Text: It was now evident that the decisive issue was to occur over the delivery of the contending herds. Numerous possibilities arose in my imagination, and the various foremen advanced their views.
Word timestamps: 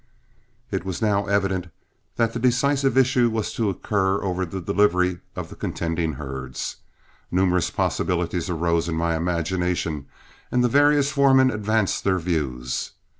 It 0.71 0.83
was 0.83 0.99
now 0.99 1.27
evident 1.27 1.67
that 2.15 2.33
the 2.33 2.39
decisive 2.39 2.97
issue 2.97 3.29
was 3.29 3.53
to 3.53 3.69
occur 3.69 4.23
over 4.23 4.47
the 4.47 4.59
delivery 4.59 5.19
of 5.35 5.49
the 5.49 5.55
contending 5.55 6.13
herds. 6.13 6.77
Numerous 7.29 7.69
possibilities 7.69 8.49
arose 8.49 8.89
in 8.89 8.95
my 8.95 9.15
imagination, 9.15 10.07
and 10.51 10.63
the 10.63 10.67
various 10.67 11.11
foremen 11.11 11.51
advanced 11.51 12.03
their 12.03 12.17
views. 12.17 12.93